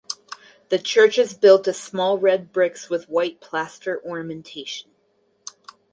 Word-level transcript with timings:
The 0.69 0.79
church 0.79 1.19
is 1.19 1.35
built 1.35 1.67
of 1.67 1.75
small 1.75 2.17
red 2.17 2.51
bricks 2.51 2.89
with 2.89 3.07
white 3.07 3.39
plaster 3.39 4.01
ornamentation. 4.03 4.89